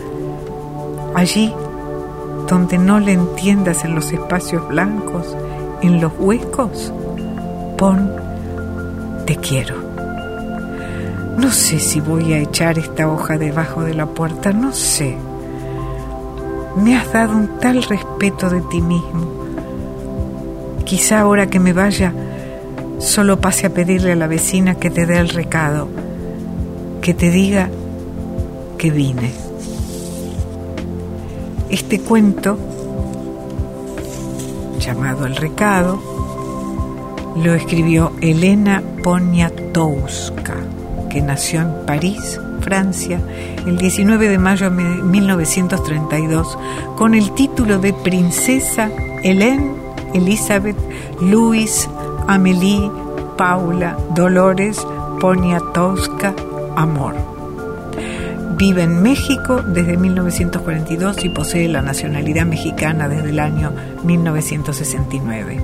Allí, 1.15 1.53
donde 2.47 2.77
no 2.77 2.99
le 2.99 3.13
entiendas 3.13 3.83
en 3.85 3.95
los 3.95 4.11
espacios 4.11 4.67
blancos, 4.67 5.35
en 5.81 6.01
los 6.01 6.11
huecos, 6.19 6.93
pon 7.77 8.11
te 9.25 9.35
quiero. 9.37 9.75
No 11.37 11.51
sé 11.51 11.79
si 11.79 11.99
voy 11.99 12.33
a 12.33 12.39
echar 12.39 12.77
esta 12.77 13.09
hoja 13.09 13.37
debajo 13.37 13.83
de 13.83 13.93
la 13.93 14.05
puerta, 14.05 14.51
no 14.51 14.71
sé 14.73 15.17
me 16.75 16.97
has 16.97 17.11
dado 17.13 17.37
un 17.37 17.59
tal 17.59 17.83
respeto 17.83 18.49
de 18.49 18.61
ti 18.61 18.81
mismo. 18.81 19.31
Quizá 20.83 21.21
ahora 21.21 21.47
que 21.47 21.59
me 21.59 21.73
vaya, 21.73 22.13
solo 22.99 23.39
pase 23.39 23.67
a 23.67 23.69
pedirle 23.69 24.11
a 24.11 24.15
la 24.15 24.27
vecina 24.27 24.75
que 24.75 24.89
te 24.89 25.05
dé 25.05 25.17
el 25.17 25.29
recado, 25.29 25.87
que 27.01 27.13
te 27.13 27.29
diga 27.29 27.69
que 28.77 28.91
vine. 28.91 29.44
Este 31.75 31.99
cuento, 31.99 32.57
llamado 34.79 35.25
El 35.25 35.35
recado, 35.35 35.99
lo 37.35 37.53
escribió 37.53 38.13
Elena 38.21 38.81
Poniatowska, 39.03 40.55
que 41.09 41.21
nació 41.21 41.63
en 41.63 41.85
París 41.85 42.39
Francia 42.61 43.19
el 43.67 43.77
19 43.77 44.29
de 44.29 44.37
mayo 44.37 44.69
de 44.69 44.83
1932 44.83 46.57
con 46.95 47.13
el 47.13 47.31
título 47.31 47.77
de 47.77 47.91
Princesa 47.91 48.89
Hélène 49.21 49.73
Elizabeth 50.13 50.77
Louis 51.19 51.89
Amélie 52.25 52.89
Paula 53.37 53.97
Dolores 54.15 54.79
Poniatowska 55.19 56.33
Amor. 56.77 57.34
Vive 58.57 58.83
en 58.83 59.03
México 59.03 59.61
desde 59.61 59.97
1942 59.97 61.25
y 61.25 61.29
posee 61.29 61.67
la 61.67 61.81
nacionalidad 61.81 62.45
mexicana 62.45 63.09
desde 63.09 63.31
el 63.31 63.39
año 63.39 63.73
1969. 64.05 65.57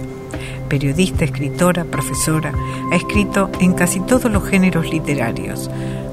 Periodista, 0.67 1.23
escritora, 1.23 1.85
profesora, 1.85 2.51
ha 2.91 2.95
escrito 2.97 3.49
en 3.61 3.75
casi 3.75 4.01
todos 4.01 4.29
los 4.29 4.43
géneros 4.43 4.91
literarios, 4.91 5.71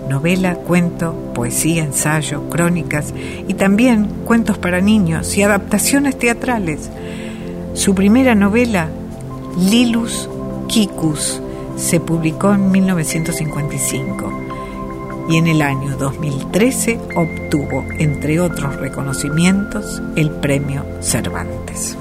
novela, 0.08 0.54
cuento, 0.54 1.32
poesía, 1.34 1.82
ensayo, 1.82 2.48
crónicas 2.48 3.12
y 3.48 3.54
también 3.54 4.06
cuentos 4.24 4.56
para 4.56 4.80
niños 4.80 5.36
y 5.36 5.42
adaptaciones 5.42 6.16
teatrales. 6.16 6.90
Su 7.74 7.96
primera 7.96 8.36
novela, 8.36 8.88
Lilus 9.58 10.30
Kikus, 10.68 11.42
se 11.76 11.98
publicó 11.98 12.54
en 12.54 12.70
1955 12.70 14.47
y 15.28 15.36
en 15.36 15.46
el 15.46 15.62
año 15.62 15.96
2013 15.96 16.98
obtuvo, 17.14 17.84
entre 17.98 18.40
otros 18.40 18.76
reconocimientos, 18.76 20.02
el 20.16 20.30
premio 20.30 20.84
Cervantes. 21.00 21.96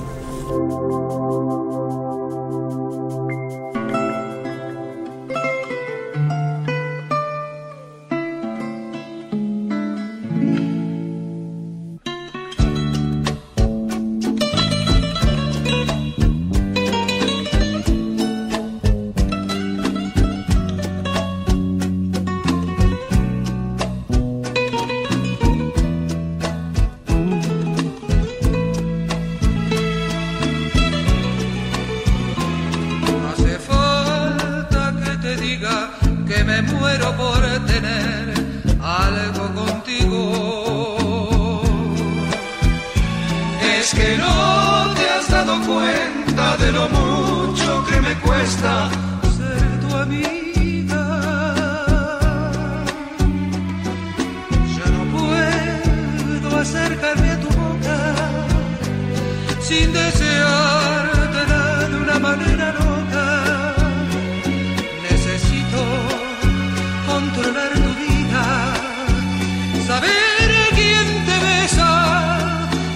saber 69.88 70.50
quién 70.76 71.08
te 71.28 71.36
besa 71.47 71.91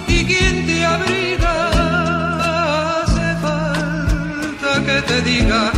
y 0.08 0.25
quién 0.25 0.65
te 0.67 0.86
abriga. 0.86 1.54
Hace 3.04 3.27
falta 3.45 4.71
que 4.88 4.97
te 5.10 5.21
diga 5.21 5.71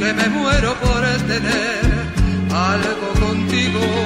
que 0.00 0.12
me 0.18 0.28
muero 0.28 0.70
por 0.84 1.02
tener 1.32 1.82
algo 2.72 3.08
contigo. 3.26 3.99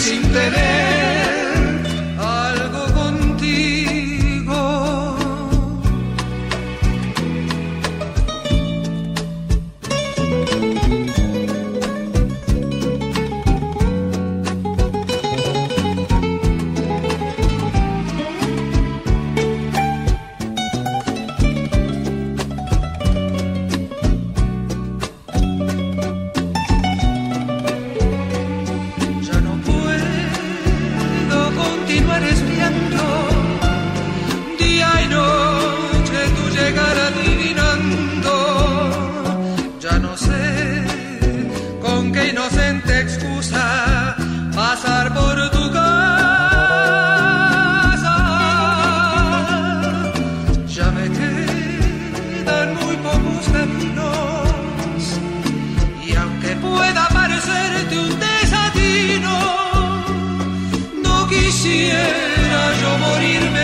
sin 0.00 0.22
tener 0.32 0.89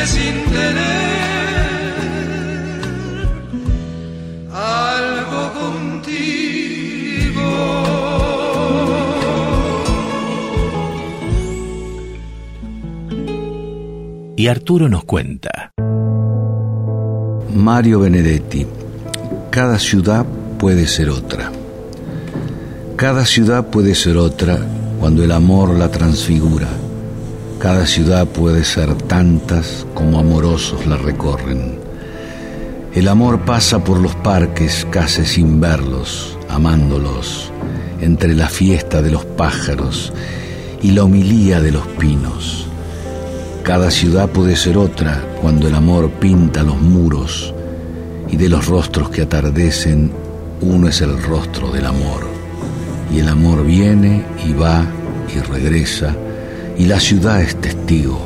sin 0.07 0.45
tener 0.53 1.07
y 14.37 14.49
Arturo 14.49 14.89
nos 14.89 15.05
cuenta. 15.05 15.73
Mario 17.55 18.01
Benedetti, 18.01 18.67
cada 19.51 19.79
ciudad 19.79 20.27
puede 20.59 20.87
ser 20.87 21.09
otra. 21.09 21.51
Cada 22.97 23.25
ciudad 23.25 23.67
puede 23.69 23.95
ser 23.95 24.19
otra 24.19 24.59
cuando 25.01 25.25
el 25.25 25.33
amor 25.33 25.75
la 25.75 25.91
transfigura. 25.91 26.69
Cada 27.59 27.87
ciudad 27.87 28.27
puede 28.27 28.65
ser 28.65 28.95
tantas 28.95 29.87
como 29.95 30.19
amorosos 30.19 30.87
la 30.87 30.97
recorren. 30.97 31.79
El 32.95 33.09
amor 33.09 33.45
pasa 33.45 33.83
por 33.83 33.99
los 33.99 34.15
parques 34.17 34.87
casi 34.91 35.25
sin 35.25 35.61
verlos, 35.61 36.39
amándolos, 36.49 37.51
entre 38.01 38.35
la 38.35 38.49
fiesta 38.49 39.03
de 39.03 39.11
los 39.11 39.25
pájaros 39.25 40.13
y 40.83 40.93
la 40.93 41.05
homilía 41.05 41.61
de 41.61 41.73
los 41.73 41.87
pinos 41.99 42.67
cada 43.67 43.91
ciudad 43.91 44.29
puede 44.29 44.55
ser 44.55 44.79
otra 44.79 45.21
cuando 45.43 45.67
el 45.67 45.75
amor 45.75 46.09
pinta 46.09 46.63
los 46.63 46.81
muros 46.81 47.53
y 48.29 48.37
de 48.37 48.49
los 48.49 48.69
rostros 48.69 49.11
que 49.11 49.23
atardecen 49.23 50.13
uno 50.61 50.87
es 50.87 51.01
el 51.01 51.21
rostro 51.21 51.73
del 51.73 51.87
amor. 51.87 52.29
Y 53.13 53.19
el 53.19 53.29
amor 53.29 53.67
viene 53.67 54.25
y 54.47 54.53
va 54.53 54.87
y 55.35 55.41
regresa 55.41 56.15
y 56.79 56.85
la 56.85 57.01
ciudad 57.01 57.41
es 57.41 57.57
testigo 57.61 58.19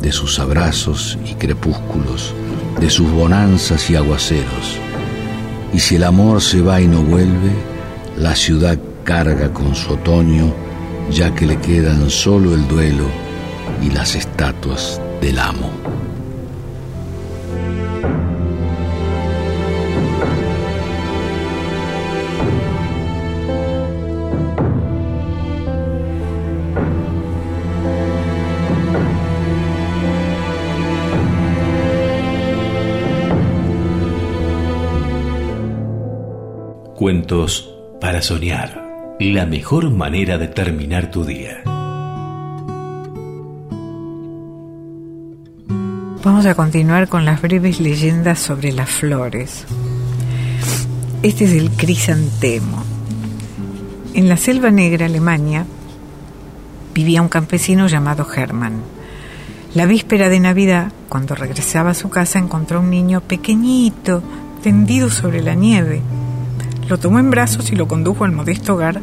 de 0.00 0.12
sus 0.12 0.38
abrazos 0.38 1.18
y 1.24 1.34
crepúsculos, 1.34 2.34
de 2.80 2.90
sus 2.90 3.10
bonanzas 3.10 3.88
y 3.90 3.96
aguaceros. 3.96 4.78
Y 5.72 5.78
si 5.78 5.96
el 5.96 6.04
amor 6.04 6.40
se 6.40 6.60
va 6.60 6.80
y 6.80 6.88
no 6.88 7.02
vuelve, 7.02 7.52
la 8.16 8.34
ciudad 8.34 8.78
carga 9.04 9.52
con 9.52 9.74
su 9.74 9.92
otoño, 9.92 10.52
ya 11.10 11.34
que 11.34 11.46
le 11.46 11.58
quedan 11.58 12.08
solo 12.10 12.54
el 12.54 12.66
duelo 12.68 13.06
y 13.82 13.90
las 13.90 14.14
estatuas 14.14 15.00
del 15.20 15.38
amo. 15.38 15.81
Cuentos 37.02 37.68
para 38.00 38.22
soñar. 38.22 39.16
La 39.18 39.44
mejor 39.44 39.90
manera 39.90 40.38
de 40.38 40.46
terminar 40.46 41.10
tu 41.10 41.24
día. 41.24 41.60
Vamos 46.22 46.46
a 46.46 46.54
continuar 46.54 47.08
con 47.08 47.24
las 47.24 47.42
breves 47.42 47.80
leyendas 47.80 48.38
sobre 48.38 48.70
las 48.70 48.88
flores. 48.88 49.64
Este 51.24 51.46
es 51.46 51.54
el 51.54 51.72
crisantemo. 51.72 52.84
En 54.14 54.28
la 54.28 54.36
selva 54.36 54.70
negra, 54.70 55.06
Alemania, 55.06 55.66
vivía 56.94 57.20
un 57.20 57.28
campesino 57.28 57.88
llamado 57.88 58.24
Hermann. 58.32 58.80
La 59.74 59.86
víspera 59.86 60.28
de 60.28 60.38
Navidad, 60.38 60.92
cuando 61.08 61.34
regresaba 61.34 61.90
a 61.90 61.94
su 61.94 62.10
casa, 62.10 62.38
encontró 62.38 62.78
un 62.78 62.90
niño 62.90 63.22
pequeñito, 63.22 64.22
tendido 64.62 65.10
sobre 65.10 65.42
la 65.42 65.56
nieve. 65.56 66.00
Lo 66.92 66.98
tomó 66.98 67.18
en 67.18 67.30
brazos 67.30 67.72
y 67.72 67.74
lo 67.74 67.88
condujo 67.88 68.26
al 68.26 68.32
modesto 68.32 68.74
hogar 68.74 69.00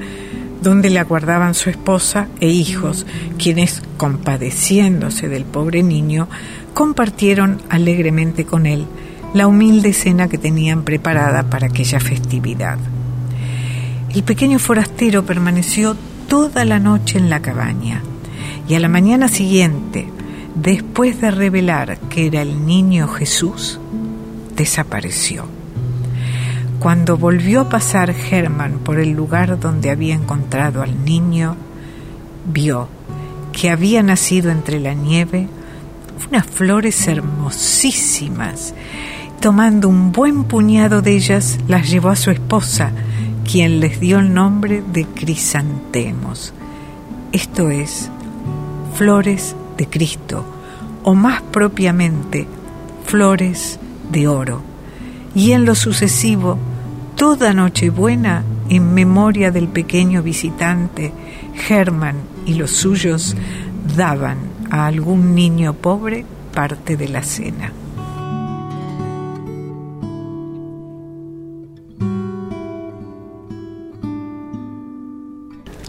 donde 0.62 0.92
le 0.92 1.00
aguardaban 1.00 1.56
su 1.56 1.72
esposa 1.72 2.28
e 2.40 2.48
hijos, 2.48 3.08
quienes, 3.40 3.82
compadeciéndose 3.98 5.28
del 5.28 5.44
pobre 5.44 5.82
niño, 5.82 6.28
compartieron 6.76 7.60
alegremente 7.68 8.46
con 8.46 8.68
él 8.68 8.86
la 9.34 9.48
humilde 9.48 9.94
cena 9.94 10.28
que 10.28 10.38
tenían 10.38 10.84
preparada 10.84 11.50
para 11.50 11.66
aquella 11.66 12.00
festividad. 12.00 12.78
El 14.14 14.22
pequeño 14.22 14.60
forastero 14.60 15.26
permaneció 15.26 15.98
toda 16.28 16.66
la 16.66 16.78
noche 16.78 17.18
en 17.18 17.32
la 17.32 17.42
cabaña 17.42 18.04
y 18.68 18.76
a 18.76 18.80
la 18.80 18.88
mañana 18.88 19.30
siguiente, 19.30 20.08
después 20.54 21.22
de 21.22 21.32
revelar 21.32 21.98
que 22.02 22.28
era 22.28 22.44
el 22.44 22.68
niño 22.68 23.08
Jesús, 23.08 23.80
desapareció. 24.56 25.59
Cuando 26.80 27.18
volvió 27.18 27.62
a 27.62 27.70
pasar 27.70 28.14
Germán 28.14 28.80
por 28.80 29.00
el 29.00 29.12
lugar 29.12 29.60
donde 29.60 29.90
había 29.90 30.16
encontrado 30.16 30.82
al 30.82 31.04
niño, 31.04 31.58
vio 32.46 32.88
que 33.52 33.70
había 33.70 34.02
nacido 34.02 34.50
entre 34.50 34.80
la 34.80 34.94
nieve 34.94 35.50
unas 36.30 36.46
flores 36.46 37.08
hermosísimas. 37.08 38.74
Tomando 39.42 39.90
un 39.90 40.12
buen 40.12 40.44
puñado 40.46 41.02
de 41.02 41.16
ellas, 41.16 41.60
las 41.68 41.90
llevó 41.90 42.10
a 42.10 42.16
su 42.16 42.32
esposa, 42.32 42.92
quien 43.50 43.80
les 43.80 44.00
dio 44.00 44.20
el 44.20 44.34
nombre 44.34 44.84
de 44.94 45.06
crisantemos. 45.06 46.54
Esto 47.32 47.70
es, 47.70 48.10
flores 48.96 49.56
de 49.78 49.88
Cristo, 49.88 50.46
o 51.04 51.14
más 51.14 51.42
propiamente, 51.42 52.48
flores 53.06 53.80
de 54.12 54.28
oro. 54.28 54.62
Y 55.36 55.52
en 55.54 55.66
lo 55.66 55.76
sucesivo, 55.76 56.58
toda 57.20 57.54
Nochebuena, 57.54 58.46
en 58.70 58.94
memoria 58.94 59.52
del 59.52 59.68
pequeño 59.68 60.24
visitante, 60.24 61.12
Germán 61.54 62.16
y 62.46 62.54
los 62.54 62.72
suyos 62.72 63.36
daban 63.98 64.38
a 64.72 64.86
algún 64.86 65.36
niño 65.36 65.74
pobre 65.74 66.26
parte 66.54 66.96
de 66.96 67.10
la 67.10 67.22
cena. 67.22 67.74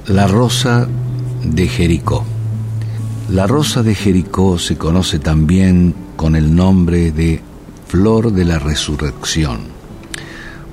La 0.09 0.27
rosa 0.27 0.89
de 1.45 1.69
Jericó. 1.69 2.25
La 3.29 3.47
rosa 3.47 3.85
de 3.85 3.95
Jericó 3.95 4.59
se 4.59 4.77
conoce 4.77 5.21
también 5.21 5.95
con 6.17 6.35
el 6.35 6.57
nombre 6.57 7.13
de 7.13 7.41
flor 7.87 8.33
de 8.33 8.45
la 8.45 8.59
resurrección, 8.59 9.80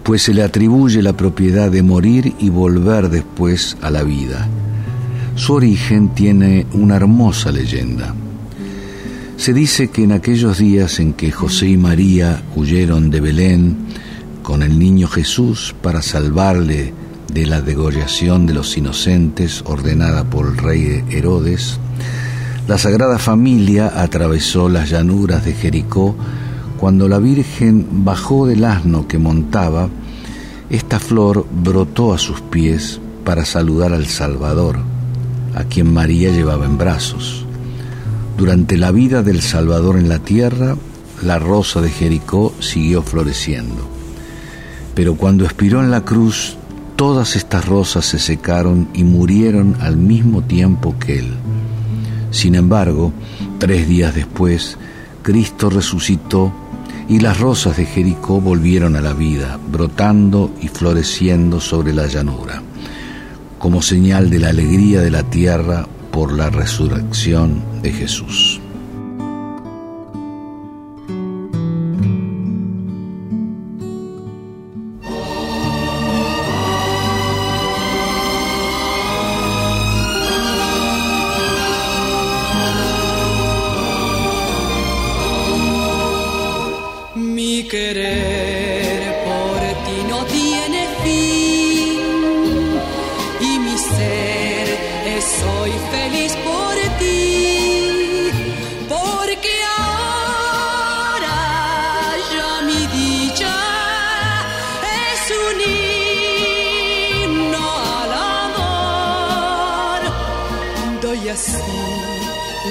pues 0.07 0.23
se 0.23 0.33
le 0.33 0.41
atribuye 0.41 1.01
la 1.01 1.11
propiedad 1.11 1.69
de 1.69 1.83
morir 1.83 2.33
y 2.39 2.49
volver 2.49 3.09
después 3.09 3.75
a 3.81 3.91
la 3.91 4.03
vida. 4.03 4.47
Su 5.35 5.55
origen 5.55 6.15
tiene 6.15 6.65
una 6.71 6.95
hermosa 6.95 7.51
leyenda. 7.51 8.15
Se 9.35 9.51
dice 9.51 9.89
que 9.89 10.05
en 10.05 10.13
aquellos 10.13 10.59
días 10.59 11.01
en 11.01 11.11
que 11.11 11.29
José 11.29 11.67
y 11.67 11.75
María 11.75 12.41
huyeron 12.55 13.09
de 13.09 13.19
Belén 13.19 13.75
con 14.43 14.63
el 14.63 14.79
niño 14.79 15.09
Jesús 15.09 15.75
para 15.81 16.01
salvarle 16.01 16.93
de 17.33 17.45
la 17.45 17.59
degollación 17.59 18.45
de 18.45 18.53
los 18.53 18.77
inocentes 18.77 19.61
ordenada 19.65 20.23
por 20.23 20.47
el 20.47 20.57
rey 20.57 21.03
Herodes, 21.09 21.81
la 22.65 22.77
Sagrada 22.77 23.19
Familia 23.19 23.91
atravesó 23.93 24.69
las 24.69 24.89
llanuras 24.89 25.43
de 25.43 25.51
Jericó 25.51 26.15
cuando 26.77 27.07
la 27.07 27.19
Virgen 27.19 28.05
bajó 28.05 28.45
del 28.47 28.63
asno 28.63 29.07
que 29.07 29.17
montaba, 29.17 29.89
esta 30.69 30.99
flor 30.99 31.45
brotó 31.51 32.13
a 32.13 32.17
sus 32.17 32.41
pies 32.41 32.99
para 33.23 33.45
saludar 33.45 33.93
al 33.93 34.05
Salvador, 34.05 34.79
a 35.55 35.63
quien 35.63 35.93
María 35.93 36.31
llevaba 36.31 36.65
en 36.65 36.77
brazos. 36.77 37.45
Durante 38.37 38.77
la 38.77 38.91
vida 38.91 39.23
del 39.23 39.41
Salvador 39.41 39.97
en 39.97 40.09
la 40.09 40.19
tierra, 40.19 40.77
la 41.23 41.39
rosa 41.39 41.81
de 41.81 41.89
Jericó 41.89 42.53
siguió 42.59 43.01
floreciendo. 43.01 43.87
Pero 44.93 45.15
cuando 45.15 45.45
expiró 45.45 45.83
en 45.83 45.89
la 45.89 46.05
cruz, 46.05 46.57
todas 46.95 47.35
estas 47.35 47.65
rosas 47.65 48.05
se 48.05 48.19
secaron 48.19 48.87
y 48.93 49.03
murieron 49.03 49.75
al 49.79 49.97
mismo 49.97 50.43
tiempo 50.43 50.95
que 50.99 51.19
él. 51.19 51.33
Sin 52.31 52.55
embargo, 52.55 53.11
tres 53.57 53.87
días 53.87 54.13
después, 54.13 54.77
Cristo 55.27 55.69
resucitó 55.69 56.53
y 57.09 57.19
las 57.19 57.37
rosas 57.37 57.75
de 57.75 57.85
Jericó 57.85 58.39
volvieron 58.39 58.95
a 58.95 59.01
la 59.01 59.11
vida, 59.11 59.59
brotando 59.69 60.53
y 60.61 60.69
floreciendo 60.69 61.59
sobre 61.59 61.91
la 61.91 62.07
llanura, 62.07 62.63
como 63.59 63.81
señal 63.81 64.29
de 64.29 64.39
la 64.39 64.51
alegría 64.51 65.01
de 65.01 65.11
la 65.11 65.23
tierra 65.23 65.85
por 66.13 66.31
la 66.31 66.49
resurrección 66.49 67.61
de 67.81 67.91
Jesús. 67.91 68.61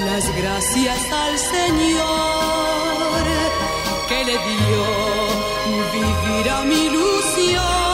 las 0.05 0.37
gracias 0.37 1.13
al 1.13 1.39
Señor 1.39 3.23
que 4.09 4.25
le 4.25 4.33
dio 4.33 5.17
vivir 5.93 6.51
a 6.51 6.63
mi 6.65 6.87
ilusión. 6.87 7.86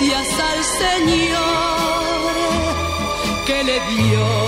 gracias 0.00 0.40
al 0.40 0.64
Señor 0.64 2.32
que 3.44 3.64
le 3.64 3.80
dio 3.80 4.39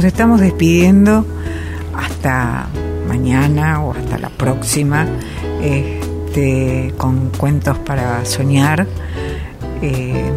nos 0.00 0.06
estamos 0.06 0.40
despidiendo 0.40 1.26
hasta 1.94 2.68
mañana 3.06 3.84
o 3.84 3.92
hasta 3.92 4.16
la 4.16 4.30
próxima 4.30 5.06
este, 5.62 6.94
con 6.96 7.28
cuentos 7.28 7.76
para 7.80 8.24
soñar. 8.24 8.86
Eh, 9.82 10.32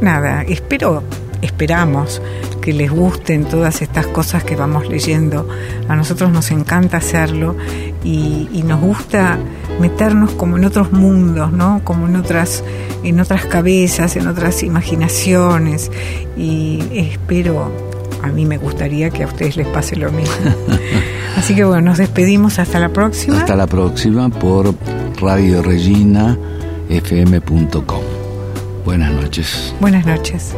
nada, 0.00 0.42
espero, 0.42 1.04
esperamos 1.40 2.20
que 2.60 2.72
les 2.72 2.90
gusten 2.90 3.44
todas 3.44 3.80
estas 3.80 4.08
cosas 4.08 4.42
que 4.42 4.56
vamos 4.56 4.88
leyendo. 4.88 5.48
A 5.86 5.94
nosotros 5.94 6.32
nos 6.32 6.50
encanta 6.50 6.96
hacerlo 6.96 7.54
y, 8.02 8.48
y, 8.52 8.64
nos 8.64 8.80
gusta 8.80 9.38
meternos 9.80 10.32
como 10.32 10.56
en 10.56 10.64
otros 10.64 10.90
mundos, 10.90 11.52
¿no? 11.52 11.80
Como 11.84 12.08
en 12.08 12.16
otras, 12.16 12.64
en 13.04 13.20
otras 13.20 13.44
cabezas, 13.44 14.16
en 14.16 14.26
otras 14.26 14.64
imaginaciones. 14.64 15.92
Y 16.36 16.82
espero 16.92 17.87
a 18.22 18.28
mí 18.28 18.44
me 18.44 18.58
gustaría 18.58 19.10
que 19.10 19.22
a 19.24 19.26
ustedes 19.26 19.56
les 19.56 19.66
pase 19.68 19.96
lo 19.96 20.10
mismo. 20.10 20.34
Así 21.36 21.54
que 21.54 21.64
bueno, 21.64 21.82
nos 21.82 21.98
despedimos 21.98 22.58
hasta 22.58 22.78
la 22.78 22.88
próxima. 22.88 23.38
Hasta 23.38 23.56
la 23.56 23.66
próxima 23.66 24.28
por 24.28 24.74
Radio 25.20 25.62
Regina 25.62 26.36
fm.com. 26.88 28.02
Buenas 28.84 29.12
noches. 29.12 29.74
Buenas 29.80 30.06
noches. 30.06 30.54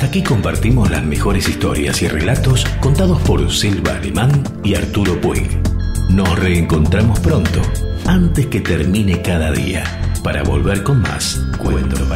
Aquí 0.00 0.22
compartimos 0.22 0.90
las 0.90 1.04
mejores 1.04 1.48
historias 1.48 2.00
y 2.02 2.08
relatos 2.08 2.64
contados 2.80 3.20
por 3.22 3.50
Silva 3.52 3.96
Alemán 3.96 4.42
y 4.64 4.74
Arturo 4.74 5.20
Puig. 5.20 5.60
Nos 6.08 6.38
reencontramos 6.38 7.18
pronto, 7.20 7.60
antes 8.06 8.46
que 8.46 8.60
termine 8.60 9.20
cada 9.20 9.50
día, 9.52 9.84
para 10.22 10.42
volver 10.44 10.82
con 10.82 11.02
más 11.02 11.40
cuentos 11.58 12.08